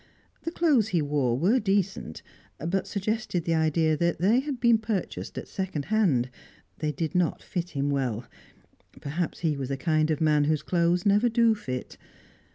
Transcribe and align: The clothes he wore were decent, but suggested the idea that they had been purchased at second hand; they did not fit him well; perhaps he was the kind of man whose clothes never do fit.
The 0.41 0.51
clothes 0.51 0.87
he 0.87 1.01
wore 1.03 1.37
were 1.37 1.59
decent, 1.59 2.23
but 2.57 2.87
suggested 2.87 3.43
the 3.43 3.53
idea 3.53 3.95
that 3.97 4.17
they 4.17 4.39
had 4.39 4.59
been 4.59 4.79
purchased 4.79 5.37
at 5.37 5.47
second 5.47 5.85
hand; 5.93 6.31
they 6.79 6.91
did 6.91 7.13
not 7.13 7.43
fit 7.43 7.69
him 7.77 7.91
well; 7.91 8.25
perhaps 8.99 9.41
he 9.41 9.55
was 9.55 9.69
the 9.69 9.77
kind 9.77 10.09
of 10.09 10.19
man 10.19 10.45
whose 10.45 10.63
clothes 10.63 11.05
never 11.05 11.29
do 11.29 11.53
fit. 11.53 11.99